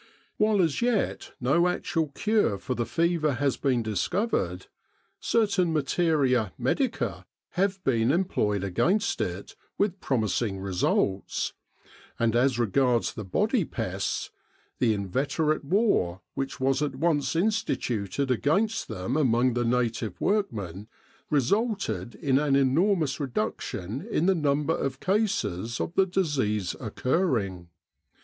While 0.37 0.63
as 0.63 0.81
yet 0.81 1.33
no 1.39 1.67
actual 1.67 2.07
cure 2.07 2.57
for 2.57 2.73
the 2.73 2.87
fever 2.87 3.33
has 3.33 3.55
been 3.55 3.83
discovered, 3.83 4.65
certain 5.19 5.71
materia 5.71 6.53
medica 6.57 7.27
have 7.49 7.83
been 7.83 8.11
employed 8.11 8.63
against 8.63 9.21
it 9.21 9.55
with 9.77 9.99
promising 10.01 10.55
282 10.55 10.63
The 10.63 10.69
Egyptian 10.71 10.89
Labour 10.89 11.09
Corps 11.11 11.15
results; 11.19 11.53
and 12.17 12.35
as 12.35 12.57
regards 12.57 13.13
the 13.13 13.23
body 13.23 13.63
pests, 13.63 14.31
the 14.79 14.93
inveterate 14.95 15.63
war 15.65 16.21
which 16.33 16.59
was 16.59 16.81
at 16.81 16.95
once 16.95 17.35
instituted 17.35 18.31
against 18.31 18.87
them 18.87 19.15
among 19.15 19.53
the 19.53 19.63
native 19.63 20.19
workmen 20.19 20.87
resulted 21.29 22.15
in 22.15 22.39
an 22.39 22.55
enormous 22.55 23.19
reduction 23.19 24.07
in 24.09 24.25
the 24.25 24.33
number 24.33 24.75
of 24.75 24.99
cases 24.99 25.79
of 25.79 25.93
the 25.93 26.07
disease 26.07 26.75
occurring. 26.79 27.69